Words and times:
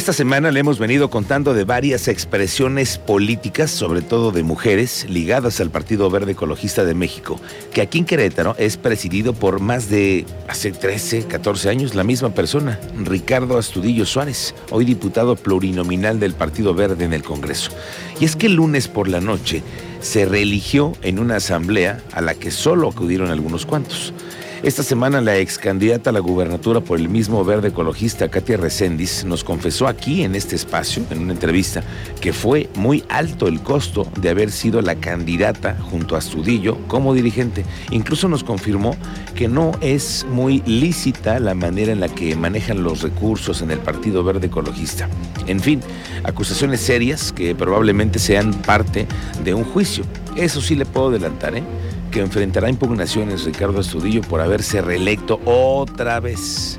Esta 0.00 0.14
semana 0.14 0.50
le 0.50 0.60
hemos 0.60 0.78
venido 0.78 1.10
contando 1.10 1.52
de 1.52 1.64
varias 1.64 2.08
expresiones 2.08 2.96
políticas, 2.96 3.70
sobre 3.70 4.00
todo 4.00 4.32
de 4.32 4.42
mujeres, 4.42 5.06
ligadas 5.10 5.60
al 5.60 5.68
Partido 5.68 6.08
Verde 6.08 6.32
Ecologista 6.32 6.86
de 6.86 6.94
México, 6.94 7.38
que 7.74 7.82
aquí 7.82 7.98
en 7.98 8.06
Querétaro 8.06 8.56
es 8.56 8.78
presidido 8.78 9.34
por 9.34 9.60
más 9.60 9.90
de 9.90 10.24
hace 10.48 10.72
13, 10.72 11.24
14 11.24 11.68
años 11.68 11.94
la 11.94 12.02
misma 12.02 12.30
persona, 12.30 12.80
Ricardo 12.96 13.58
Astudillo 13.58 14.06
Suárez, 14.06 14.54
hoy 14.70 14.86
diputado 14.86 15.36
plurinominal 15.36 16.18
del 16.18 16.32
Partido 16.32 16.72
Verde 16.72 17.04
en 17.04 17.12
el 17.12 17.22
Congreso. 17.22 17.70
Y 18.18 18.24
es 18.24 18.36
que 18.36 18.46
el 18.46 18.54
lunes 18.54 18.88
por 18.88 19.06
la 19.06 19.20
noche 19.20 19.62
se 20.00 20.24
reeligió 20.24 20.94
en 21.02 21.18
una 21.18 21.36
asamblea 21.36 22.02
a 22.12 22.22
la 22.22 22.32
que 22.32 22.50
solo 22.50 22.88
acudieron 22.88 23.30
algunos 23.30 23.66
cuantos. 23.66 24.14
Esta 24.62 24.82
semana 24.82 25.22
la 25.22 25.38
ex 25.38 25.56
candidata 25.56 26.10
a 26.10 26.12
la 26.12 26.20
gubernatura 26.20 26.82
por 26.82 26.98
el 26.98 27.08
mismo 27.08 27.42
verde 27.46 27.68
ecologista, 27.68 28.28
Katia 28.28 28.58
Recendis, 28.58 29.24
nos 29.24 29.42
confesó 29.42 29.88
aquí 29.88 30.22
en 30.22 30.34
este 30.34 30.54
espacio, 30.54 31.02
en 31.08 31.20
una 31.20 31.32
entrevista, 31.32 31.82
que 32.20 32.34
fue 32.34 32.68
muy 32.74 33.02
alto 33.08 33.48
el 33.48 33.62
costo 33.62 34.06
de 34.20 34.28
haber 34.28 34.50
sido 34.50 34.82
la 34.82 34.96
candidata 34.96 35.78
junto 35.90 36.14
a 36.14 36.18
Astudillo 36.18 36.76
como 36.88 37.14
dirigente. 37.14 37.64
Incluso 37.90 38.28
nos 38.28 38.44
confirmó 38.44 38.98
que 39.34 39.48
no 39.48 39.72
es 39.80 40.26
muy 40.30 40.62
lícita 40.66 41.40
la 41.40 41.54
manera 41.54 41.92
en 41.92 42.00
la 42.00 42.10
que 42.10 42.36
manejan 42.36 42.82
los 42.82 43.00
recursos 43.00 43.62
en 43.62 43.70
el 43.70 43.78
Partido 43.78 44.22
Verde 44.24 44.48
Ecologista. 44.48 45.08
En 45.46 45.60
fin, 45.60 45.80
acusaciones 46.22 46.80
serias 46.82 47.32
que 47.32 47.54
probablemente 47.54 48.18
sean 48.18 48.52
parte 48.52 49.06
de 49.42 49.54
un 49.54 49.64
juicio. 49.64 50.04
Eso 50.36 50.60
sí 50.60 50.74
le 50.74 50.84
puedo 50.84 51.08
adelantar, 51.08 51.56
¿eh? 51.56 51.62
Que 52.10 52.20
enfrentará 52.20 52.68
impugnaciones 52.68 53.44
Ricardo 53.44 53.80
Astudillo 53.80 54.22
por 54.22 54.40
haberse 54.40 54.82
reelecto 54.82 55.40
otra 55.44 56.20
vez. 56.20 56.78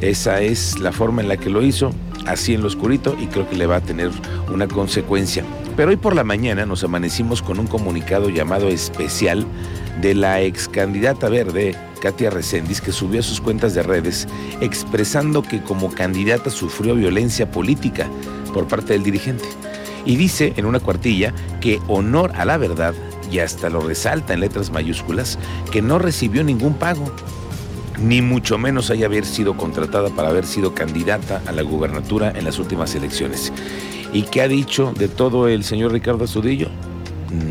Esa 0.00 0.40
es 0.40 0.78
la 0.78 0.92
forma 0.92 1.22
en 1.22 1.28
la 1.28 1.36
que 1.36 1.50
lo 1.50 1.62
hizo, 1.62 1.90
así 2.26 2.54
en 2.54 2.62
lo 2.62 2.68
oscurito, 2.68 3.16
y 3.20 3.26
creo 3.26 3.48
que 3.48 3.56
le 3.56 3.66
va 3.66 3.76
a 3.76 3.80
tener 3.80 4.10
una 4.52 4.66
consecuencia. 4.66 5.44
Pero 5.76 5.90
hoy 5.90 5.96
por 5.96 6.14
la 6.14 6.24
mañana 6.24 6.66
nos 6.66 6.84
amanecimos 6.84 7.42
con 7.42 7.58
un 7.58 7.66
comunicado 7.66 8.28
llamado 8.28 8.68
especial 8.68 9.46
de 10.00 10.14
la 10.14 10.40
ex 10.40 10.68
candidata 10.68 11.28
verde, 11.28 11.74
Katia 12.00 12.30
Recendis, 12.30 12.80
que 12.80 12.92
subió 12.92 13.20
a 13.20 13.22
sus 13.22 13.40
cuentas 13.40 13.74
de 13.74 13.82
redes 13.82 14.26
expresando 14.60 15.42
que 15.42 15.62
como 15.62 15.92
candidata 15.92 16.50
sufrió 16.50 16.94
violencia 16.94 17.50
política 17.50 18.08
por 18.52 18.66
parte 18.66 18.92
del 18.92 19.02
dirigente. 19.02 19.44
Y 20.04 20.16
dice 20.16 20.52
en 20.56 20.66
una 20.66 20.80
cuartilla 20.80 21.32
que 21.60 21.80
honor 21.86 22.32
a 22.34 22.44
la 22.44 22.56
verdad 22.56 22.94
y 23.32 23.38
hasta 23.38 23.70
lo 23.70 23.80
resalta 23.80 24.34
en 24.34 24.40
letras 24.40 24.70
mayúsculas, 24.70 25.38
que 25.70 25.80
no 25.80 25.98
recibió 25.98 26.44
ningún 26.44 26.74
pago, 26.74 27.10
ni 27.98 28.20
mucho 28.20 28.58
menos 28.58 28.90
haya 28.90 29.06
haber 29.06 29.24
sido 29.24 29.56
contratada 29.56 30.10
para 30.10 30.28
haber 30.28 30.44
sido 30.44 30.74
candidata 30.74 31.40
a 31.46 31.52
la 31.52 31.62
gubernatura 31.62 32.30
en 32.30 32.44
las 32.44 32.58
últimas 32.58 32.94
elecciones. 32.94 33.52
¿Y 34.12 34.24
qué 34.24 34.42
ha 34.42 34.48
dicho 34.48 34.92
de 34.98 35.08
todo 35.08 35.48
el 35.48 35.64
señor 35.64 35.92
Ricardo 35.92 36.24
Azudillo? 36.24 36.68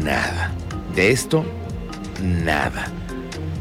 Nada. 0.03 0.53
De 0.95 1.11
esto, 1.11 1.43
nada. 2.21 2.87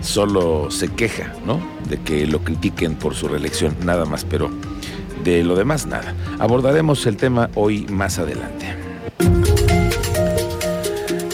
Solo 0.03 0.71
se 0.71 0.89
queja, 0.89 1.33
¿no? 1.47 1.61
De 1.89 1.99
que 1.99 2.27
lo 2.27 2.45
critiquen 2.45 2.97
por 2.97 3.15
su 3.15 3.29
reelección, 3.29 3.75
nada 3.85 4.05
más, 4.05 4.25
pero 4.25 4.51
de 5.25 5.45
lo 5.45 5.57
demás, 5.57 5.87
nada. 5.87 6.15
Abordaremos 6.39 7.07
el 7.07 7.17
tema 7.17 7.51
hoy 7.55 7.87
más 7.89 8.19
adelante. 8.19 8.75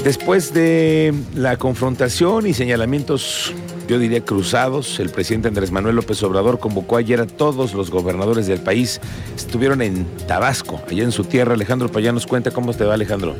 Después 0.06 0.54
de 0.54 1.12
la 1.34 1.56
confrontación 1.56 2.46
y 2.46 2.54
señalamientos, 2.54 3.52
yo 3.88 3.98
diría 3.98 4.24
cruzados, 4.24 5.00
el 5.00 5.11
presidente 5.11 5.48
Andrés 5.48 5.72
Manuel 5.72 5.96
López 5.96 6.22
Obrador 6.22 6.61
convocó 6.61 6.96
ayer 6.96 7.20
a 7.20 7.27
todos 7.27 7.74
los 7.74 7.90
gobernadores 7.90 8.46
del 8.46 8.61
país. 8.61 9.00
Estuvieron 9.34 9.83
en 9.83 10.06
Tabasco, 10.28 10.80
allá 10.89 11.02
en 11.02 11.11
su 11.11 11.24
tierra. 11.24 11.55
Alejandro 11.55 11.90
Payán 11.90 12.14
nos 12.14 12.28
cuenta 12.28 12.52
cómo 12.52 12.72
te 12.72 12.84
va, 12.84 12.95
Alejandro. 12.95 13.34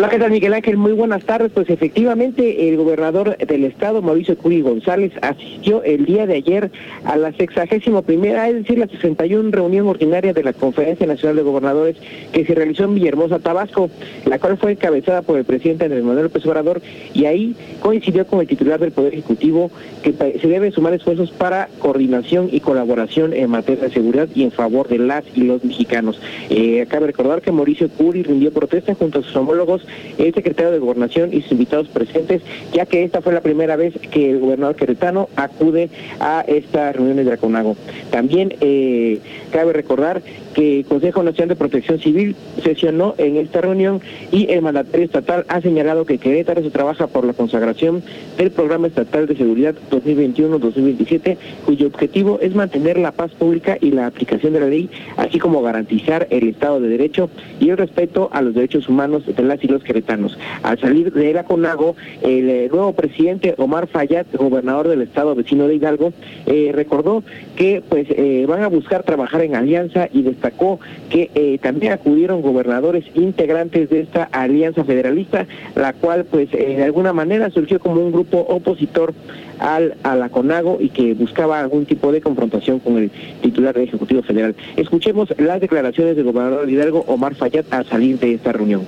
Hola, 0.00 0.08
¿qué 0.08 0.18
tal 0.18 0.30
Miguel 0.30 0.54
Ángel? 0.54 0.78
Muy 0.78 0.92
buenas 0.92 1.22
tardes. 1.24 1.52
Pues 1.52 1.68
efectivamente 1.68 2.70
el 2.70 2.78
gobernador 2.78 3.36
del 3.36 3.64
estado, 3.66 4.00
Mauricio 4.00 4.34
Curi 4.34 4.62
González, 4.62 5.12
asistió 5.20 5.82
el 5.82 6.06
día 6.06 6.26
de 6.26 6.36
ayer 6.36 6.70
a 7.04 7.18
la 7.18 7.32
sexagésima 7.32 8.00
primera, 8.00 8.48
es 8.48 8.54
decir, 8.54 8.78
la 8.78 8.86
61 8.86 9.50
reunión 9.50 9.86
ordinaria 9.88 10.32
de 10.32 10.42
la 10.42 10.54
Conferencia 10.54 11.06
Nacional 11.06 11.36
de 11.36 11.42
Gobernadores 11.42 11.96
que 12.32 12.46
se 12.46 12.54
realizó 12.54 12.84
en 12.84 12.94
Villahermosa, 12.94 13.40
Tabasco, 13.40 13.90
la 14.24 14.38
cual 14.38 14.56
fue 14.56 14.72
encabezada 14.72 15.20
por 15.20 15.36
el 15.36 15.44
presidente 15.44 15.84
Andrés 15.84 16.02
Manuel 16.02 16.24
López 16.24 16.46
Obrador 16.46 16.80
y 17.12 17.26
ahí 17.26 17.54
coincidió 17.82 18.26
con 18.26 18.40
el 18.40 18.46
titular 18.46 18.80
del 18.80 18.92
Poder 18.92 19.12
Ejecutivo 19.12 19.70
que 20.02 20.14
se 20.14 20.48
deben 20.48 20.72
sumar 20.72 20.94
esfuerzos 20.94 21.30
para 21.30 21.68
coordinación 21.78 22.48
y 22.50 22.60
colaboración 22.60 23.34
en 23.34 23.50
materia 23.50 23.84
de 23.84 23.92
seguridad 23.92 24.30
y 24.34 24.44
en 24.44 24.50
favor 24.50 24.88
de 24.88 24.96
las 24.96 25.24
y 25.34 25.42
los 25.42 25.62
mexicanos. 25.62 26.18
Eh, 26.48 26.86
cabe 26.88 27.08
recordar 27.08 27.42
que 27.42 27.52
Mauricio 27.52 27.90
Curi 27.90 28.22
rindió 28.22 28.50
protesta 28.50 28.94
junto 28.94 29.18
a 29.18 29.22
sus 29.22 29.36
homólogos 29.36 29.84
el 30.18 30.34
secretario 30.34 30.72
de 30.72 30.78
Gobernación 30.78 31.32
y 31.32 31.42
sus 31.42 31.52
invitados 31.52 31.88
presentes, 31.88 32.42
ya 32.72 32.86
que 32.86 33.04
esta 33.04 33.20
fue 33.22 33.32
la 33.32 33.40
primera 33.40 33.76
vez 33.76 33.94
que 34.10 34.30
el 34.30 34.38
gobernador 34.38 34.76
queretano 34.76 35.28
acude 35.36 35.90
a 36.20 36.44
estas 36.46 36.96
reuniones 36.96 37.26
de 37.26 37.32
la. 37.32 37.76
También 38.10 38.54
eh, 38.60 39.18
cabe 39.52 39.72
recordar 39.72 40.22
que 40.54 40.80
el 40.80 40.84
Consejo 40.84 41.22
Nacional 41.22 41.50
de 41.50 41.56
Protección 41.56 41.98
Civil 41.98 42.36
sesionó 42.62 43.14
en 43.18 43.36
esta 43.36 43.60
reunión 43.60 44.00
y 44.32 44.50
el 44.50 44.62
mandatario 44.62 45.04
estatal 45.04 45.44
ha 45.48 45.60
señalado 45.60 46.04
que 46.04 46.18
Querétaro 46.18 46.62
se 46.62 46.70
trabaja 46.70 47.06
por 47.06 47.24
la 47.24 47.32
consagración 47.32 48.02
del 48.36 48.50
Programa 48.50 48.88
Estatal 48.88 49.26
de 49.26 49.36
Seguridad 49.36 49.74
2021-2027, 49.90 51.36
cuyo 51.64 51.86
objetivo 51.86 52.38
es 52.40 52.54
mantener 52.54 52.98
la 52.98 53.12
paz 53.12 53.32
pública 53.32 53.78
y 53.80 53.90
la 53.90 54.06
aplicación 54.06 54.52
de 54.52 54.60
la 54.60 54.66
ley, 54.66 54.90
así 55.16 55.38
como 55.38 55.62
garantizar 55.62 56.26
el 56.30 56.48
Estado 56.48 56.80
de 56.80 56.88
Derecho 56.88 57.30
y 57.60 57.70
el 57.70 57.76
respeto 57.76 58.28
a 58.32 58.42
los 58.42 58.54
derechos 58.54 58.88
humanos 58.88 59.24
de 59.26 59.42
las 59.42 59.62
y 59.62 59.68
los 59.68 59.82
queretanos. 59.82 60.38
Al 60.62 60.78
salir 60.78 61.12
de 61.12 61.32
la 61.32 61.44
CONAGO, 61.44 61.96
el 62.22 62.48
eh, 62.48 62.68
nuevo 62.70 62.92
presidente 62.92 63.54
Omar 63.58 63.88
Fayad, 63.88 64.26
gobernador 64.32 64.88
del 64.88 65.02
estado 65.02 65.34
vecino 65.34 65.66
de 65.66 65.74
Hidalgo, 65.74 66.12
eh, 66.46 66.70
recordó 66.74 67.22
que 67.56 67.82
pues 67.88 68.06
eh, 68.10 68.46
van 68.48 68.62
a 68.62 68.68
buscar 68.68 69.02
trabajar 69.02 69.42
en 69.42 69.54
alianza 69.54 70.08
y 70.12 70.22
destacó 70.40 70.80
que 71.10 71.58
también 71.62 71.92
acudieron 71.92 72.40
gobernadores 72.40 73.04
integrantes 73.14 73.90
de 73.90 74.00
esta 74.00 74.24
alianza 74.32 74.84
federalista, 74.84 75.46
la 75.74 75.92
cual 75.92 76.24
pues 76.24 76.50
de 76.50 76.82
alguna 76.82 77.12
manera 77.12 77.50
surgió 77.50 77.78
como 77.78 78.00
un 78.00 78.12
grupo 78.12 78.38
opositor 78.38 79.12
al, 79.58 79.96
a 80.02 80.16
la 80.16 80.30
CONAGO 80.30 80.78
y 80.80 80.88
que 80.88 81.14
buscaba 81.14 81.60
algún 81.60 81.84
tipo 81.84 82.10
de 82.12 82.20
confrontación 82.20 82.78
con 82.78 82.96
el 82.96 83.10
titular 83.42 83.74
del 83.74 83.84
Ejecutivo 83.84 84.22
Federal. 84.22 84.54
Escuchemos 84.76 85.28
las 85.38 85.60
declaraciones 85.60 86.16
del 86.16 86.24
gobernador 86.24 86.68
Hidalgo, 86.68 87.04
Omar 87.06 87.34
Fayad, 87.34 87.66
al 87.70 87.84
salir 87.86 88.18
de 88.18 88.34
esta 88.34 88.52
reunión. 88.52 88.82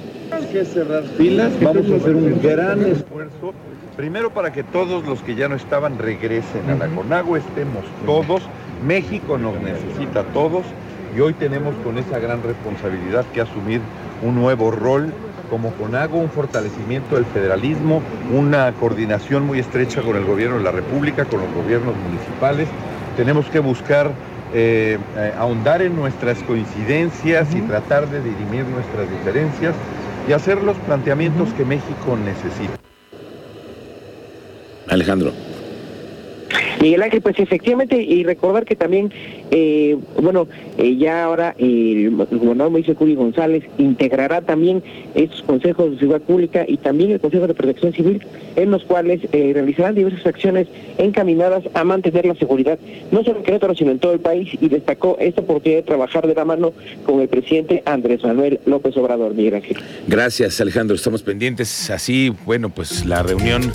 Que 0.50 0.64
cerrar 0.64 1.02
filas, 1.18 1.52
vamos 1.62 1.90
a 1.90 1.96
hacer 1.96 2.14
un 2.14 2.40
gran 2.42 2.80
esfuerzo, 2.86 3.52
primero 3.96 4.30
para 4.30 4.52
que 4.52 4.62
todos 4.62 5.06
los 5.06 5.20
que 5.22 5.34
ya 5.34 5.48
no 5.48 5.56
estaban 5.56 5.98
regresen 5.98 6.70
a 6.70 6.74
la 6.76 6.88
CONAGO, 6.88 7.36
estemos 7.36 7.84
todos, 8.06 8.42
México 8.86 9.38
nos 9.38 9.54
necesita 9.62 10.20
a 10.20 10.24
todos 10.32 10.64
y 11.16 11.20
hoy 11.20 11.34
tenemos 11.34 11.74
con 11.84 11.98
esa 11.98 12.18
gran 12.18 12.42
responsabilidad 12.42 13.24
que 13.32 13.40
asumir 13.40 13.80
un 14.22 14.34
nuevo 14.34 14.70
rol 14.70 15.12
como 15.50 15.70
CONAGO, 15.72 16.16
un 16.16 16.30
fortalecimiento 16.30 17.16
del 17.16 17.26
federalismo, 17.26 18.00
una 18.32 18.72
coordinación 18.72 19.46
muy 19.46 19.58
estrecha 19.58 20.00
con 20.00 20.16
el 20.16 20.24
gobierno 20.24 20.56
de 20.56 20.64
la 20.64 20.70
República, 20.70 21.26
con 21.26 21.40
los 21.40 21.52
gobiernos 21.52 21.94
municipales. 21.96 22.68
Tenemos 23.16 23.46
que 23.46 23.58
buscar 23.58 24.12
eh, 24.54 24.98
eh, 25.16 25.34
ahondar 25.38 25.82
en 25.82 25.94
nuestras 25.94 26.42
coincidencias 26.44 27.54
y 27.54 27.60
tratar 27.60 28.08
de 28.08 28.22
dirimir 28.22 28.64
nuestras 28.64 29.10
diferencias 29.10 29.74
y 30.26 30.32
hacer 30.32 30.62
los 30.62 30.76
planteamientos 30.78 31.50
que 31.52 31.64
México 31.66 32.16
necesita. 32.16 32.78
Alejandro. 34.88 35.32
Miguel 36.82 37.00
Ángel, 37.00 37.22
pues 37.22 37.38
efectivamente, 37.38 38.02
y 38.02 38.24
recordar 38.24 38.64
que 38.64 38.74
también, 38.74 39.12
eh, 39.52 39.96
bueno, 40.20 40.48
eh, 40.78 40.96
ya 40.96 41.22
ahora 41.22 41.54
el 41.56 42.10
gobernador 42.10 42.72
Mauricio 42.72 42.96
Curi 42.96 43.14
González 43.14 43.62
integrará 43.78 44.40
también 44.40 44.82
estos 45.14 45.42
consejos 45.42 45.92
de 45.92 45.98
seguridad 46.00 46.22
pública 46.22 46.64
y 46.66 46.78
también 46.78 47.12
el 47.12 47.20
Consejo 47.20 47.46
de 47.46 47.54
Protección 47.54 47.92
Civil, 47.92 48.26
en 48.56 48.72
los 48.72 48.82
cuales 48.82 49.20
eh, 49.30 49.52
realizarán 49.54 49.94
diversas 49.94 50.26
acciones 50.26 50.66
encaminadas 50.98 51.62
a 51.72 51.84
mantener 51.84 52.26
la 52.26 52.34
seguridad, 52.34 52.80
no 53.12 53.22
solo 53.22 53.38
en 53.38 53.44
Querétaro, 53.44 53.76
sino 53.76 53.92
en 53.92 54.00
todo 54.00 54.14
el 54.14 54.20
país, 54.20 54.48
y 54.60 54.68
destacó 54.68 55.16
esta 55.20 55.42
oportunidad 55.42 55.82
de 55.82 55.86
trabajar 55.86 56.26
de 56.26 56.34
la 56.34 56.44
mano 56.44 56.72
con 57.06 57.20
el 57.20 57.28
presidente 57.28 57.84
Andrés 57.86 58.24
Manuel 58.24 58.58
López 58.66 58.96
Obrador. 58.96 59.34
Miguel 59.34 59.54
Ángel. 59.54 59.76
Gracias, 60.08 60.60
Alejandro. 60.60 60.96
Estamos 60.96 61.22
pendientes. 61.22 61.90
Así, 61.90 62.32
bueno, 62.44 62.70
pues 62.70 63.06
la 63.06 63.22
reunión 63.22 63.70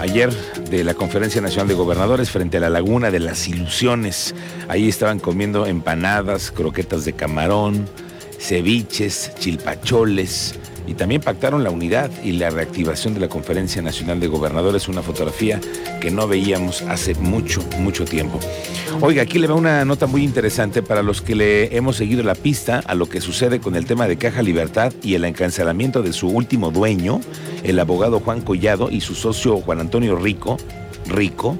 ayer 0.00 0.30
de 0.72 0.82
la 0.82 0.94
Conferencia 0.94 1.40
Nacional 1.40 1.68
de 1.68 1.74
Gobernadores 1.74 2.30
frente 2.30 2.47
la 2.50 2.70
laguna 2.70 3.10
de 3.10 3.20
las 3.20 3.46
ilusiones. 3.48 4.34
Ahí 4.68 4.88
estaban 4.88 5.20
comiendo 5.20 5.66
empanadas, 5.66 6.50
croquetas 6.50 7.04
de 7.04 7.12
camarón, 7.12 7.86
ceviches, 8.38 9.32
chilpacholes, 9.38 10.58
y 10.88 10.94
también 10.94 11.20
pactaron 11.20 11.62
la 11.62 11.70
unidad 11.70 12.10
y 12.24 12.32
la 12.32 12.48
reactivación 12.48 13.12
de 13.12 13.20
la 13.20 13.28
Conferencia 13.28 13.82
Nacional 13.82 14.20
de 14.20 14.26
Gobernadores, 14.26 14.88
una 14.88 15.02
fotografía 15.02 15.60
que 16.00 16.10
no 16.10 16.26
veíamos 16.26 16.80
hace 16.82 17.14
mucho, 17.14 17.62
mucho 17.78 18.06
tiempo. 18.06 18.40
Oiga, 19.02 19.22
aquí 19.22 19.38
le 19.38 19.48
va 19.48 19.54
una 19.54 19.84
nota 19.84 20.06
muy 20.06 20.24
interesante 20.24 20.82
para 20.82 21.02
los 21.02 21.20
que 21.20 21.34
le 21.34 21.76
hemos 21.76 21.96
seguido 21.96 22.22
la 22.22 22.34
pista 22.34 22.78
a 22.86 22.94
lo 22.94 23.06
que 23.06 23.20
sucede 23.20 23.60
con 23.60 23.76
el 23.76 23.84
tema 23.84 24.08
de 24.08 24.16
Caja 24.16 24.40
Libertad 24.40 24.94
y 25.02 25.14
el 25.14 25.26
encancelamiento 25.26 26.02
de 26.02 26.14
su 26.14 26.28
último 26.28 26.70
dueño, 26.70 27.20
el 27.64 27.78
abogado 27.78 28.20
Juan 28.20 28.40
Collado 28.40 28.90
y 28.90 29.02
su 29.02 29.14
socio 29.14 29.58
Juan 29.58 29.80
Antonio 29.80 30.16
Rico, 30.16 30.56
Rico, 31.06 31.58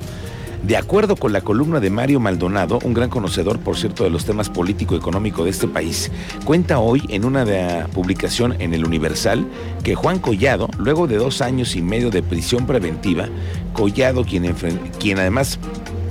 de 0.63 0.77
acuerdo 0.77 1.17
con 1.17 1.33
la 1.33 1.41
columna 1.41 1.81
de 1.81 1.91
Mario 1.91 2.21
Maldonado, 2.21 2.79
un 2.85 2.95
gran 2.95 3.09
conocedor, 3.09 3.59
por 3.59 3.77
cierto, 3.77 4.05
de 4.05 4.11
los 4.11 4.25
temas 4.25 4.51
político-económico 4.51 5.45
de 5.45 5.51
este 5.51 5.69
país, 5.69 6.11
cuenta 6.45 6.79
hoy 6.79 7.03
en 7.09 7.25
una 7.25 7.45
publicación 7.93 8.61
en 8.61 8.75
el 8.75 8.85
Universal 8.85 9.47
que 9.85 9.95
Juan 9.95 10.19
Collado, 10.19 10.69
luego 10.79 11.07
de 11.07 11.17
dos 11.17 11.41
años 11.41 11.77
y 11.77 11.83
medio 11.83 12.11
de 12.11 12.23
prisión 12.23 12.67
preventiva, 12.67 13.29
Collado, 13.73 14.25
quien, 14.25 14.55
quien 14.99 15.19
además 15.19 15.59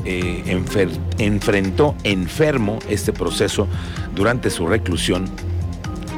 eh, 0.06 0.62
enfrentó 1.18 1.96
enfermo 2.04 2.80
este 2.90 3.12
proceso 3.12 3.68
durante 4.16 4.50
su 4.50 4.66
reclusión, 4.66 5.26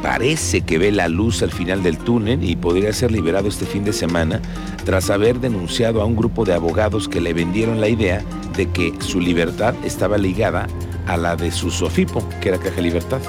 parece 0.02 0.62
que 0.62 0.78
ve 0.78 0.92
la 0.92 1.08
luz 1.08 1.42
al 1.42 1.52
final 1.52 1.84
del 1.84 1.98
túnel 1.98 2.44
y 2.44 2.56
podría 2.56 2.94
ser 2.94 3.12
liberado 3.12 3.48
este 3.48 3.66
fin 3.66 3.84
de 3.84 3.94
semana 3.94 4.42
tras 4.86 5.10
haber 5.10 5.40
denunciado 5.40 6.02
a 6.02 6.06
un 6.06 6.16
grupo 6.16 6.46
de 6.46 6.54
abogados 6.54 7.08
que 7.08 7.22
le 7.22 7.34
vendieron 7.34 7.82
la 7.82 7.90
idea 7.90 8.24
de 8.56 8.70
que 8.70 8.94
su 9.00 9.20
libertad 9.20 9.76
estaba 9.84 10.18
ligada 10.18 10.68
a 11.08 11.18
la 11.18 11.36
de 11.36 11.52
su 11.52 11.72
SOFIPO, 11.72 12.24
que 12.40 12.50
era 12.50 12.60
Caja 12.60 12.82
Libertad, 12.82 13.20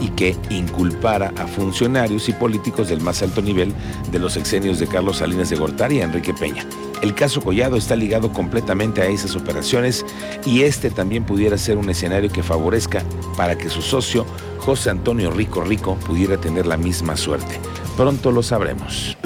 y 0.00 0.08
que 0.08 0.36
inculpara 0.50 1.32
a 1.36 1.46
funcionarios 1.46 2.28
y 2.28 2.32
políticos 2.32 2.88
del 2.88 3.00
más 3.00 3.22
alto 3.22 3.42
nivel 3.42 3.72
de 4.10 4.18
los 4.18 4.36
exenios 4.36 4.78
de 4.78 4.86
Carlos 4.86 5.18
Salinas 5.18 5.50
de 5.50 5.56
Gortari 5.56 5.98
y 5.98 6.00
Enrique 6.00 6.34
Peña. 6.34 6.66
El 7.02 7.14
caso 7.14 7.40
Collado 7.42 7.76
está 7.76 7.94
ligado 7.94 8.32
completamente 8.32 9.02
a 9.02 9.06
esas 9.06 9.36
operaciones 9.36 10.04
y 10.44 10.62
este 10.62 10.90
también 10.90 11.24
pudiera 11.24 11.58
ser 11.58 11.76
un 11.76 11.90
escenario 11.90 12.30
que 12.30 12.42
favorezca 12.42 13.02
para 13.36 13.56
que 13.56 13.68
su 13.68 13.82
socio 13.82 14.26
José 14.66 14.90
Antonio 14.90 15.30
Rico 15.30 15.62
Rico 15.62 15.94
pudiera 15.94 16.38
tener 16.38 16.66
la 16.66 16.76
misma 16.76 17.16
suerte. 17.16 17.60
Pronto 17.96 18.32
lo 18.32 18.42
sabremos. 18.42 19.16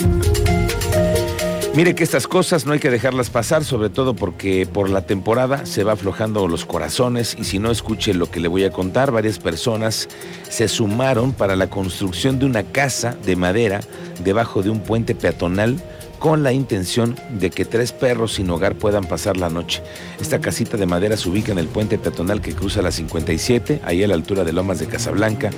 Mire 1.75 1.95
que 1.95 2.05
estas 2.05 2.27
cosas 2.27 2.67
no 2.67 2.75
hay 2.75 2.79
que 2.79 2.91
dejarlas 2.91 3.31
pasar, 3.31 3.65
sobre 3.65 3.89
todo 3.89 4.15
porque 4.15 4.69
por 4.71 4.91
la 4.91 5.07
temporada 5.07 5.65
se 5.65 5.83
va 5.83 5.93
aflojando 5.93 6.47
los 6.47 6.67
corazones 6.67 7.35
y 7.41 7.45
si 7.45 7.59
no 7.59 7.71
escuche 7.71 8.13
lo 8.13 8.31
que 8.31 8.39
le 8.39 8.49
voy 8.49 8.65
a 8.65 8.71
contar, 8.71 9.13
varias 9.13 9.39
personas 9.39 10.11
se 10.51 10.69
sumaron 10.69 11.33
para 11.33 11.57
la 11.57 11.71
construcción 11.71 12.39
de 12.39 12.45
una 12.45 12.63
casa 12.65 13.17
de 13.25 13.37
madera 13.37 13.81
debajo 14.23 14.63
de 14.63 14.69
un 14.69 14.81
puente 14.81 15.15
peatonal 15.15 15.83
con 16.21 16.43
la 16.43 16.53
intención 16.53 17.17
de 17.31 17.51
que 17.51 17.65
tres 17.65 17.93
perros 17.93 18.35
sin 18.35 18.49
hogar 18.51 18.77
puedan 18.77 19.05
pasar 19.05 19.39
la 19.39 19.49
noche. 19.49 19.83
Esta 20.21 20.39
casita 20.39 20.77
de 20.77 20.87
madera 20.87 21.17
se 21.17 21.29
ubica 21.29 21.51
en 21.51 21.59
el 21.59 21.67
puente 21.67 21.99
peatonal 21.99 22.43
que 22.43 22.55
cruza 22.55 22.83
la 22.83 22.93
57, 22.93 23.81
ahí 23.83 24.05
a 24.05 24.07
la 24.07 24.15
altura 24.15 24.45
de 24.45 24.53
Lomas 24.53 24.79
de 24.79 24.87
Casablanca. 24.87 25.51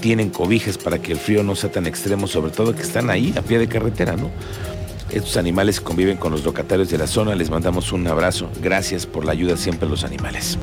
Tienen 0.00 0.28
cobijas 0.28 0.76
para 0.76 1.00
que 1.00 1.12
el 1.12 1.18
frío 1.18 1.42
no 1.42 1.56
sea 1.56 1.72
tan 1.72 1.86
extremo, 1.86 2.26
sobre 2.26 2.52
todo 2.52 2.76
que 2.76 2.82
están 2.82 3.08
ahí 3.08 3.34
a 3.36 3.42
pie 3.42 3.58
de 3.58 3.66
carretera, 3.66 4.14
¿no? 4.14 4.30
Estos 5.10 5.38
animales 5.38 5.80
conviven 5.80 6.18
con 6.18 6.32
los 6.32 6.44
locatarios 6.44 6.90
de 6.90 6.98
la 6.98 7.06
zona. 7.06 7.34
Les 7.34 7.50
mandamos 7.50 7.90
un 7.90 8.06
abrazo. 8.06 8.48
Gracias 8.62 9.06
por 9.06 9.24
la 9.24 9.32
ayuda 9.32 9.56
siempre 9.56 9.86
a 9.86 9.90
los 9.90 10.04
animales. 10.04 10.58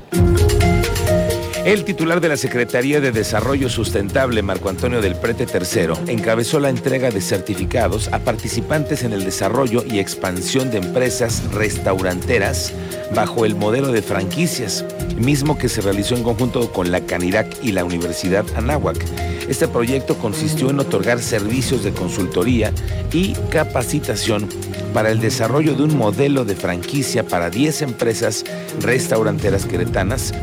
El 1.67 1.83
titular 1.83 2.21
de 2.21 2.29
la 2.29 2.37
Secretaría 2.37 3.01
de 3.01 3.11
Desarrollo 3.11 3.67
Sustentable, 3.67 4.41
Marco 4.41 4.69
Antonio 4.69 5.01
del 5.01 5.15
Prete 5.15 5.43
III, 5.43 6.13
encabezó 6.13 6.61
la 6.61 6.69
entrega 6.69 7.11
de 7.11 7.19
certificados 7.19 8.07
a 8.13 8.19
participantes 8.19 9.03
en 9.03 9.11
el 9.11 9.25
desarrollo 9.25 9.83
y 9.85 9.99
expansión 9.99 10.71
de 10.71 10.77
empresas 10.77 11.43
restauranteras 11.51 12.71
bajo 13.13 13.43
el 13.43 13.55
modelo 13.55 13.91
de 13.91 14.01
franquicias, 14.01 14.85
mismo 15.17 15.57
que 15.57 15.67
se 15.67 15.81
realizó 15.81 16.15
en 16.15 16.23
conjunto 16.23 16.71
con 16.71 16.89
la 16.89 17.01
Canirac 17.01 17.53
y 17.61 17.73
la 17.73 17.83
Universidad 17.83 18.45
Anáhuac. 18.55 19.03
Este 19.49 19.67
proyecto 19.67 20.17
consistió 20.17 20.69
en 20.69 20.79
otorgar 20.79 21.19
servicios 21.19 21.83
de 21.83 21.91
consultoría 21.91 22.71
y 23.11 23.33
capacitación 23.49 24.47
para 24.93 25.11
el 25.11 25.19
desarrollo 25.19 25.75
de 25.75 25.83
un 25.83 25.97
modelo 25.97 26.45
de 26.45 26.55
franquicia 26.55 27.27
para 27.27 27.49
10 27.49 27.81
empresas 27.81 28.45
restauranteras 28.79 29.65
queretanas 29.65 30.33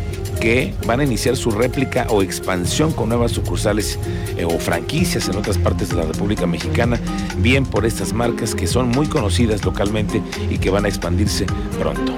que 0.44 0.74
van 0.86 1.00
a 1.00 1.04
iniciar 1.04 1.36
su 1.36 1.50
réplica 1.50 2.06
o 2.10 2.22
expansión 2.22 2.92
con 2.92 3.08
nuevas 3.08 3.32
sucursales 3.32 3.98
eh, 4.36 4.44
o 4.44 4.58
franquicias 4.58 5.26
en 5.30 5.36
otras 5.36 5.56
partes 5.56 5.88
de 5.88 5.96
la 5.96 6.02
República 6.02 6.46
Mexicana, 6.46 7.00
bien 7.38 7.64
por 7.64 7.86
estas 7.86 8.12
marcas 8.12 8.54
que 8.54 8.66
son 8.66 8.90
muy 8.90 9.06
conocidas 9.06 9.64
localmente 9.64 10.20
y 10.50 10.58
que 10.58 10.68
van 10.68 10.84
a 10.84 10.88
expandirse 10.88 11.46
pronto. 11.78 12.14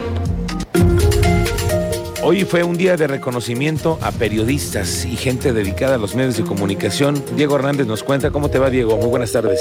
Hoy 2.24 2.44
fue 2.44 2.64
un 2.64 2.76
día 2.76 2.96
de 2.96 3.06
reconocimiento 3.06 3.96
a 4.02 4.10
periodistas 4.10 5.04
y 5.04 5.16
gente 5.16 5.52
dedicada 5.52 5.94
a 5.94 5.98
los 5.98 6.16
medios 6.16 6.36
de 6.36 6.42
comunicación. 6.42 7.22
Diego 7.36 7.54
Hernández 7.54 7.86
nos 7.86 8.02
cuenta 8.02 8.32
cómo 8.32 8.50
te 8.50 8.58
va, 8.58 8.70
Diego. 8.70 8.96
Muy 8.96 9.06
buenas 9.06 9.30
tardes. 9.30 9.60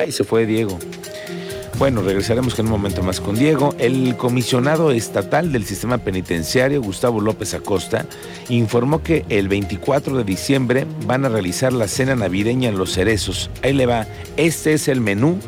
Ay, 0.00 0.12
se 0.12 0.24
fue 0.24 0.46
Diego. 0.46 0.78
Bueno, 1.78 2.02
regresaremos 2.02 2.58
en 2.58 2.66
un 2.66 2.72
momento 2.72 3.04
más 3.04 3.20
con 3.20 3.36
Diego. 3.36 3.72
El 3.78 4.16
comisionado 4.16 4.90
estatal 4.90 5.52
del 5.52 5.64
sistema 5.64 5.98
penitenciario, 5.98 6.82
Gustavo 6.82 7.20
López 7.20 7.54
Acosta, 7.54 8.04
informó 8.48 9.00
que 9.04 9.24
el 9.28 9.46
24 9.46 10.16
de 10.16 10.24
diciembre 10.24 10.88
van 11.06 11.24
a 11.24 11.28
realizar 11.28 11.72
la 11.72 11.86
cena 11.86 12.16
navideña 12.16 12.68
en 12.68 12.78
Los 12.78 12.94
Cerezos. 12.94 13.48
Ahí 13.62 13.74
le 13.74 13.86
va. 13.86 14.08
Este 14.36 14.72
es 14.72 14.88
el 14.88 15.00
menú 15.00 15.38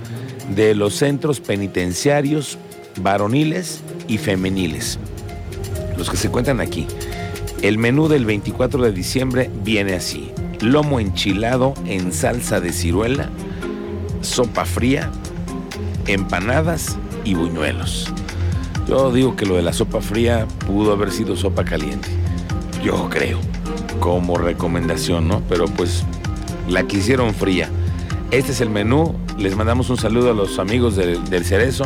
de 0.55 0.77
los 0.77 0.95
centros 0.95 1.41
penitenciarios 1.41 2.59
varoniles 3.03 3.81
y 4.07 4.19
femeniles. 4.19 5.01
Los 5.99 6.11
que 6.11 6.17
se 6.17 6.31
cuentan 6.31 6.61
aquí. 6.61 6.87
El 7.61 7.77
menú 7.77 8.07
del 8.07 8.25
24 8.25 8.85
de 8.85 8.93
diciembre 8.93 9.51
viene 9.65 9.95
así. 9.95 10.31
Lomo 10.61 11.01
enchilado 11.01 11.75
en 11.87 12.13
salsa 12.13 12.61
de 12.61 12.73
ciruela, 12.73 13.29
sopa 14.21 14.65
fría, 14.65 15.11
empanadas 16.07 16.99
y 17.25 17.35
buñuelos. 17.35 18.13
Yo 18.87 19.13
digo 19.13 19.37
que 19.37 19.47
lo 19.47 19.55
de 19.55 19.63
la 19.63 19.73
sopa 19.73 20.01
fría 20.01 20.47
pudo 20.67 20.93
haber 20.93 21.13
sido 21.13 21.37
sopa 21.37 21.65
caliente. 21.65 22.09
Yo 22.83 23.09
creo, 23.09 23.39
como 24.01 24.37
recomendación, 24.37 25.29
¿no? 25.29 25.43
Pero 25.49 25.67
pues 25.67 26.05
la 26.69 26.85
quisieron 26.85 27.35
fría. 27.35 27.69
Este 28.31 28.53
es 28.53 28.61
el 28.61 28.71
menú. 28.71 29.15
Les 29.39 29.57
mandamos 29.57 29.91
un 29.91 29.97
saludo 29.97 30.31
a 30.31 30.35
los 30.35 30.59
amigos 30.59 30.97
del, 30.97 31.45
Cerezo, 31.45 31.85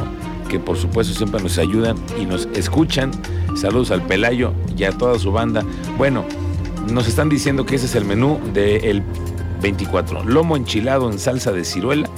que 0.49 0.59
por 0.59 0.77
supuesto 0.77 1.15
siempre 1.15 1.43
nos 1.43 1.59
ayudan 1.59 1.97
y 2.21 2.27
nos 2.27 2.47
escuchan. 2.55 3.11
Saludos 3.55 3.91
al 3.91 4.03
Pelayo 4.03 4.53
y 4.77 4.85
a 4.85 4.93
toda 4.93 5.19
su 5.19 5.31
banda. 5.31 5.63
Bueno, 5.99 6.25
nos 6.91 7.07
están 7.07 7.29
diciendo 7.29 7.67
que 7.67 7.77
ese 7.77 7.87
es 7.87 7.95
el 7.95 8.05
menú 8.05 8.41
del 8.53 9.03
24. 9.61 10.25
Lomo 10.25 10.57
enchilado 10.57 11.11
en 11.11 11.19
salsa 11.19 11.53
de 11.53 11.65
ciruela, 11.65 12.09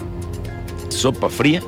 sopa 0.89 1.29
fría 1.29 1.61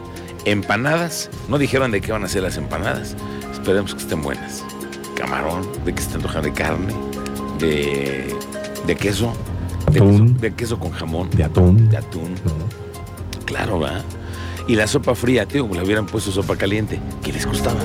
Empanadas, 0.51 1.29
no 1.49 1.59
dijeron 1.59 1.91
de 1.91 2.01
qué 2.01 2.11
van 2.11 2.25
a 2.25 2.29
ser 2.29 2.43
las 2.43 2.57
empanadas. 2.57 3.15
Esperemos 3.53 3.95
que 3.95 4.01
estén 4.01 4.23
buenas. 4.23 4.65
Camarón, 5.15 5.69
de 5.85 5.95
que 5.95 6.01
se 6.01 6.17
te 6.17 6.41
de 6.41 6.53
carne, 6.55 6.95
de, 7.59 8.35
de 8.87 8.97
queso, 8.97 9.35
de 9.91 10.55
queso, 10.55 10.79
con 10.79 10.91
jamón, 10.93 11.29
de 11.31 11.45
atún. 11.45 11.91
De 11.91 11.99
atún. 11.99 12.35
Claro, 13.45 13.79
va. 13.79 14.01
Y 14.67 14.75
la 14.75 14.87
sopa 14.87 15.15
fría, 15.15 15.45
tío, 15.45 15.69
le 15.71 15.83
hubieran 15.83 16.07
puesto 16.07 16.31
sopa 16.31 16.57
caliente. 16.57 16.99
¿Qué 17.23 17.31
les 17.31 17.45
gustaba? 17.45 17.81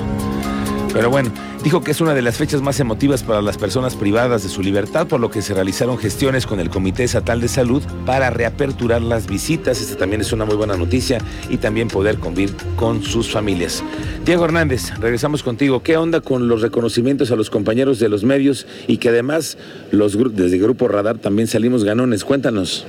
Pero 0.90 1.10
bueno, 1.10 1.32
dijo 1.64 1.82
que 1.82 1.92
es 1.92 2.00
una 2.02 2.12
de 2.12 2.20
las 2.20 2.36
fechas 2.36 2.60
más 2.60 2.78
emotivas 2.78 3.22
para 3.22 3.40
las 3.40 3.56
personas 3.56 3.96
privadas 3.96 4.42
de 4.42 4.50
su 4.50 4.62
libertad, 4.62 5.06
por 5.06 5.18
lo 5.18 5.30
que 5.30 5.40
se 5.40 5.54
realizaron 5.54 5.96
gestiones 5.96 6.46
con 6.46 6.60
el 6.60 6.68
Comité 6.68 7.04
Estatal 7.04 7.40
de 7.40 7.48
Salud 7.48 7.82
para 8.04 8.28
reaperturar 8.28 9.00
las 9.00 9.26
visitas. 9.26 9.80
Esta 9.80 9.96
también 9.96 10.20
es 10.20 10.30
una 10.32 10.44
muy 10.44 10.56
buena 10.56 10.76
noticia 10.76 11.18
y 11.48 11.56
también 11.56 11.88
poder 11.88 12.18
convivir 12.18 12.54
con 12.76 13.02
sus 13.02 13.32
familias. 13.32 13.82
Diego 14.26 14.44
Hernández, 14.44 14.92
regresamos 15.00 15.42
contigo. 15.42 15.82
¿Qué 15.82 15.96
onda 15.96 16.20
con 16.20 16.48
los 16.48 16.60
reconocimientos 16.60 17.30
a 17.30 17.36
los 17.36 17.48
compañeros 17.48 17.98
de 17.98 18.10
los 18.10 18.24
medios 18.24 18.66
y 18.86 18.98
que 18.98 19.08
además 19.08 19.56
los 19.90 20.18
desde 20.34 20.58
Grupo 20.58 20.86
Radar 20.86 21.16
también 21.16 21.48
salimos 21.48 21.82
ganones? 21.82 22.24
Cuéntanos. 22.24 22.86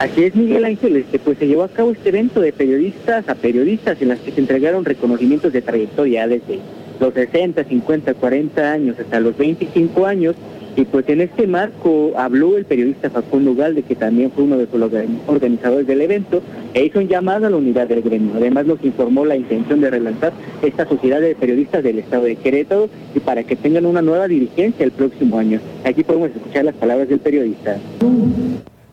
Así 0.00 0.24
es, 0.24 0.34
Miguel 0.34 0.64
Ángel, 0.64 0.96
este, 0.96 1.18
pues 1.18 1.36
se 1.36 1.46
llevó 1.46 1.62
a 1.62 1.68
cabo 1.68 1.90
este 1.90 2.08
evento 2.08 2.40
de 2.40 2.54
periodistas 2.54 3.28
a 3.28 3.34
periodistas 3.34 4.00
en 4.00 4.08
las 4.08 4.18
que 4.20 4.32
se 4.32 4.40
entregaron 4.40 4.82
reconocimientos 4.86 5.52
de 5.52 5.60
trayectoria 5.60 6.26
desde 6.26 6.58
los 6.98 7.12
60, 7.12 7.64
50, 7.64 8.14
40 8.14 8.72
años 8.72 8.98
hasta 8.98 9.20
los 9.20 9.36
25 9.36 10.06
años 10.06 10.36
Y 10.74 10.86
pues 10.86 11.06
en 11.10 11.20
este 11.20 11.46
marco 11.46 12.12
habló 12.16 12.56
el 12.56 12.64
periodista 12.64 13.10
Facundo 13.10 13.54
Galde, 13.54 13.82
que 13.82 13.94
también 13.94 14.30
fue 14.30 14.44
uno 14.44 14.56
de 14.56 14.68
los 14.72 14.90
organizadores 15.26 15.86
del 15.86 16.00
evento, 16.00 16.40
e 16.72 16.86
hizo 16.86 17.00
un 17.00 17.08
llamado 17.08 17.46
a 17.46 17.50
la 17.50 17.58
unidad 17.58 17.86
del 17.86 18.00
gremio. 18.00 18.32
Además 18.36 18.64
nos 18.64 18.82
informó 18.82 19.26
la 19.26 19.36
intención 19.36 19.82
de 19.82 19.90
relanzar 19.90 20.32
esta 20.62 20.88
sociedad 20.88 21.20
de 21.20 21.34
periodistas 21.34 21.82
del 21.82 21.98
estado 21.98 22.24
de 22.24 22.36
Querétaro 22.36 22.88
y 23.14 23.20
para 23.20 23.42
que 23.42 23.54
tengan 23.54 23.84
una 23.84 24.00
nueva 24.00 24.28
dirigencia 24.28 24.82
el 24.82 24.92
próximo 24.92 25.38
año. 25.38 25.60
Aquí 25.84 26.04
podemos 26.04 26.30
escuchar 26.30 26.64
las 26.64 26.74
palabras 26.76 27.06
del 27.06 27.18
periodista. 27.18 27.76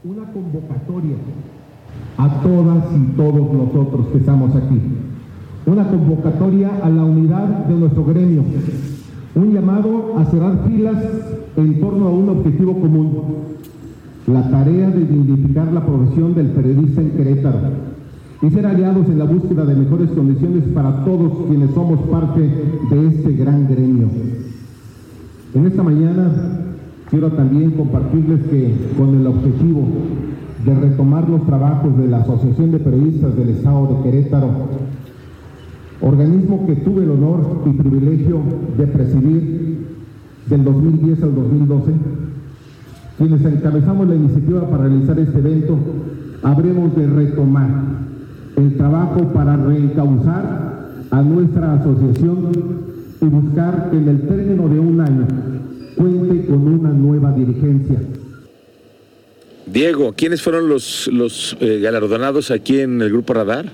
Una 0.03 0.31
convocatoria 0.31 1.15
a 2.17 2.41
todas 2.41 2.83
y 2.95 3.17
todos 3.17 3.51
nosotros 3.51 4.07
que 4.11 4.19
estamos 4.19 4.55
aquí. 4.55 4.79
Una 5.65 5.89
convocatoria 5.89 6.69
a 6.83 6.89
la 6.89 7.03
unidad 7.03 7.65
de 7.65 7.73
nuestro 7.73 8.05
gremio. 8.05 8.43
Un 9.35 9.53
llamado 9.53 10.13
a 10.17 10.25
cerrar 10.25 10.67
filas 10.67 10.97
en 11.55 11.81
torno 11.81 12.07
a 12.07 12.11
un 12.11 12.29
objetivo 12.29 12.79
común. 12.79 13.23
La 14.27 14.47
tarea 14.51 14.91
de 14.91 15.03
dignificar 15.03 15.73
la 15.73 15.83
profesión 15.83 16.35
del 16.35 16.47
periodista 16.47 17.01
en 17.01 17.11
Querétaro 17.11 17.57
y 18.43 18.49
ser 18.51 18.67
aliados 18.67 19.07
en 19.07 19.17
la 19.17 19.25
búsqueda 19.25 19.65
de 19.65 19.75
mejores 19.75 20.11
condiciones 20.11 20.63
para 20.75 21.03
todos 21.05 21.47
quienes 21.47 21.71
somos 21.71 21.99
parte 22.09 22.41
de 22.41 23.07
este 23.07 23.33
gran 23.33 23.67
gremio. 23.67 24.09
En 25.55 25.65
esta 25.65 25.81
mañana 25.81 26.67
quiero 27.09 27.31
también 27.31 27.71
compartirles 27.71 28.43
que 28.47 28.73
con 28.97 29.15
el 29.15 29.27
objetivo 29.27 29.87
de 30.65 30.75
retomar 30.75 31.29
los 31.29 31.45
trabajos 31.45 31.97
de 31.97 32.07
la 32.07 32.17
Asociación 32.17 32.71
de 32.71 32.79
Periodistas 32.79 33.35
del 33.35 33.49
Estado 33.49 33.87
de 33.87 34.03
Querétaro, 34.03 34.49
organismo 36.01 36.65
que 36.67 36.75
tuve 36.75 37.03
el 37.03 37.11
honor 37.11 37.63
y 37.65 37.69
privilegio 37.71 38.41
de 38.77 38.87
presidir 38.87 39.87
del 40.47 40.63
2010 40.63 41.23
al 41.23 41.35
2012, 41.35 41.91
quienes 43.17 43.45
encabezamos 43.45 44.07
la 44.07 44.15
iniciativa 44.15 44.69
para 44.69 44.87
realizar 44.87 45.17
este 45.19 45.39
evento, 45.39 45.77
habremos 46.43 46.95
de 46.95 47.07
retomar 47.07 47.69
el 48.57 48.75
trabajo 48.75 49.33
para 49.33 49.55
reencauzar 49.55 50.91
a 51.09 51.21
nuestra 51.21 51.73
asociación 51.73 52.51
y 53.21 53.25
buscar 53.25 53.89
que 53.89 53.97
en 53.97 54.09
el 54.09 54.21
término 54.21 54.67
de 54.67 54.79
un 54.79 55.01
año 55.01 55.25
cuente 55.97 56.45
con 56.47 56.67
una 56.67 56.89
nueva 56.89 57.31
dirigencia 57.33 57.99
Diego, 59.67 60.13
¿quiénes 60.15 60.41
fueron 60.41 60.69
los, 60.69 61.07
los 61.07 61.57
eh, 61.59 61.79
galardonados 61.81 62.51
aquí 62.51 62.79
en 62.79 63.01
el 63.01 63.09
Grupo 63.09 63.33
Radar? 63.33 63.65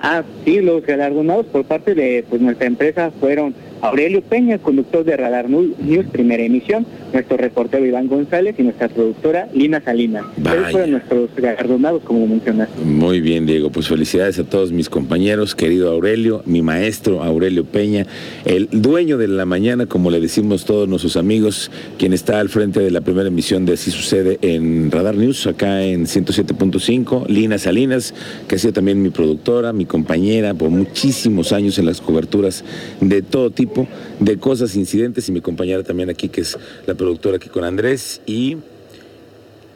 Ah, 0.00 0.22
sí, 0.44 0.60
los 0.62 0.84
galardonados 0.84 1.46
por 1.46 1.64
parte 1.64 1.94
de 1.94 2.24
pues, 2.28 2.40
nuestra 2.40 2.66
empresa 2.66 3.10
fueron 3.20 3.54
Aurelio 3.82 4.22
Peña, 4.22 4.58
conductor 4.58 5.04
de 5.04 5.16
Radar 5.16 5.50
News, 5.50 6.06
primera 6.12 6.40
emisión, 6.44 6.86
nuestro 7.12 7.36
reportero 7.36 7.84
Iván 7.84 8.06
González 8.06 8.54
y 8.56 8.62
nuestra 8.62 8.88
productora 8.88 9.48
Lina 9.52 9.82
Salinas. 9.84 10.24
Ellos 10.38 10.70
fueron 10.70 10.92
nuestros 10.92 11.30
galardonados, 11.36 12.00
como 12.04 12.24
mencionaste. 12.28 12.80
Muy 12.80 13.20
bien, 13.20 13.44
Diego. 13.44 13.70
Pues 13.70 13.88
felicidades 13.88 14.38
a 14.38 14.44
todos 14.44 14.70
mis 14.70 14.88
compañeros, 14.88 15.56
querido 15.56 15.90
Aurelio, 15.90 16.42
mi 16.46 16.62
maestro 16.62 17.24
Aurelio 17.24 17.64
Peña, 17.64 18.06
el 18.44 18.68
dueño 18.70 19.18
de 19.18 19.26
la 19.26 19.46
mañana, 19.46 19.86
como 19.86 20.12
le 20.12 20.20
decimos 20.20 20.64
todos 20.64 20.88
nuestros 20.88 21.16
amigos, 21.16 21.72
quien 21.98 22.12
está 22.12 22.38
al 22.38 22.50
frente 22.50 22.78
de 22.78 22.92
la 22.92 23.00
primera 23.00 23.26
emisión 23.26 23.66
de 23.66 23.72
Así 23.72 23.90
Sucede 23.90 24.38
en 24.42 24.92
Radar 24.92 25.16
News, 25.16 25.48
acá 25.48 25.82
en 25.82 26.06
107.5. 26.06 27.26
Lina 27.26 27.58
Salinas, 27.58 28.14
que 28.46 28.54
ha 28.54 28.58
sido 28.60 28.74
también 28.74 29.02
mi 29.02 29.10
productora, 29.10 29.72
mi 29.72 29.86
compañera 29.86 30.54
por 30.54 30.70
muchísimos 30.70 31.52
años 31.52 31.80
en 31.80 31.86
las 31.86 32.00
coberturas 32.00 32.64
de 33.00 33.22
todo 33.22 33.50
tipo 33.50 33.71
de 34.20 34.38
cosas, 34.38 34.76
incidentes, 34.76 35.28
y 35.28 35.32
mi 35.32 35.40
compañera 35.40 35.82
también 35.82 36.10
aquí, 36.10 36.28
que 36.28 36.42
es 36.42 36.58
la 36.86 36.94
productora 36.94 37.36
aquí 37.36 37.48
con 37.48 37.64
Andrés 37.64 38.20
y 38.26 38.56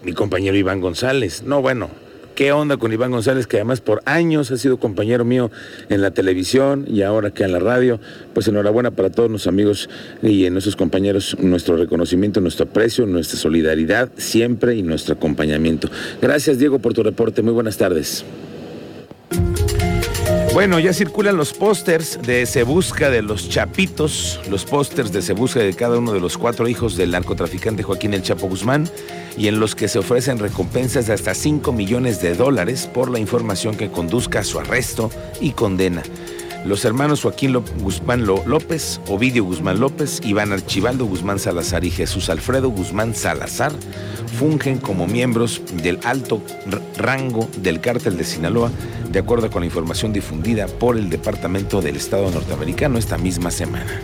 mi 0.02 0.12
compañero 0.12 0.56
Iván 0.56 0.80
González. 0.80 1.42
No, 1.42 1.62
bueno, 1.62 1.90
¿qué 2.34 2.52
onda 2.52 2.76
con 2.76 2.92
Iván 2.92 3.10
González? 3.10 3.46
Que 3.46 3.56
además 3.56 3.80
por 3.80 4.02
años 4.04 4.50
ha 4.50 4.56
sido 4.56 4.78
compañero 4.78 5.24
mío 5.24 5.50
en 5.88 6.00
la 6.00 6.12
televisión 6.12 6.86
y 6.88 7.02
ahora 7.02 7.30
que 7.32 7.42
en 7.42 7.52
la 7.52 7.58
radio. 7.58 7.98
Pues 8.34 8.46
enhorabuena 8.46 8.92
para 8.92 9.10
todos 9.10 9.28
nuestros 9.30 9.52
amigos 9.52 9.88
y 10.22 10.48
nuestros 10.50 10.76
compañeros, 10.76 11.36
nuestro 11.40 11.76
reconocimiento, 11.76 12.40
nuestro 12.40 12.66
aprecio, 12.66 13.06
nuestra 13.06 13.38
solidaridad 13.38 14.10
siempre 14.16 14.76
y 14.76 14.82
nuestro 14.82 15.14
acompañamiento. 15.14 15.88
Gracias 16.22 16.58
Diego 16.58 16.78
por 16.78 16.94
tu 16.94 17.02
reporte. 17.02 17.42
Muy 17.42 17.52
buenas 17.52 17.76
tardes. 17.76 18.24
Bueno, 20.56 20.78
ya 20.78 20.94
circulan 20.94 21.36
los 21.36 21.52
pósters 21.52 22.18
de 22.22 22.46
Se 22.46 22.62
Busca 22.62 23.10
de 23.10 23.20
los 23.20 23.50
Chapitos, 23.50 24.40
los 24.48 24.64
pósters 24.64 25.12
de 25.12 25.20
Se 25.20 25.34
Busca 25.34 25.60
de 25.60 25.74
cada 25.74 25.98
uno 25.98 26.14
de 26.14 26.20
los 26.20 26.38
cuatro 26.38 26.66
hijos 26.66 26.96
del 26.96 27.10
narcotraficante 27.10 27.82
Joaquín 27.82 28.14
El 28.14 28.22
Chapo 28.22 28.48
Guzmán, 28.48 28.88
y 29.36 29.48
en 29.48 29.60
los 29.60 29.74
que 29.74 29.86
se 29.86 29.98
ofrecen 29.98 30.38
recompensas 30.38 31.08
de 31.08 31.12
hasta 31.12 31.34
5 31.34 31.74
millones 31.74 32.22
de 32.22 32.34
dólares 32.34 32.88
por 32.90 33.10
la 33.10 33.18
información 33.18 33.76
que 33.76 33.90
conduzca 33.90 34.38
a 34.38 34.44
su 34.44 34.58
arresto 34.58 35.10
y 35.42 35.50
condena. 35.50 36.02
Los 36.64 36.84
hermanos 36.84 37.22
Joaquín 37.22 37.52
Guzmán 37.80 38.26
López, 38.26 39.00
Ovidio 39.08 39.44
Guzmán 39.44 39.78
López, 39.80 40.20
Iván 40.24 40.52
Archibaldo 40.52 41.06
Guzmán 41.06 41.38
Salazar 41.38 41.84
y 41.84 41.90
Jesús 41.90 42.28
Alfredo 42.28 42.70
Guzmán 42.70 43.14
Salazar 43.14 43.72
fungen 44.38 44.78
como 44.78 45.06
miembros 45.06 45.62
del 45.82 45.98
alto 46.04 46.42
rango 46.96 47.48
del 47.58 47.80
cártel 47.80 48.16
de 48.16 48.24
Sinaloa, 48.24 48.70
de 49.10 49.18
acuerdo 49.18 49.50
con 49.50 49.62
la 49.62 49.66
información 49.66 50.12
difundida 50.12 50.66
por 50.66 50.96
el 50.96 51.08
Departamento 51.08 51.80
del 51.80 51.96
Estado 51.96 52.30
norteamericano 52.30 52.98
esta 52.98 53.16
misma 53.16 53.50
semana. 53.50 54.00